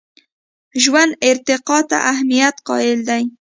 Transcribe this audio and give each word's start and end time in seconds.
ژوند 0.83 1.11
ارتقا 1.29 1.79
ته 1.89 1.97
اهمیت 2.11 2.55
قایل 2.67 2.99
دی. 3.09 3.23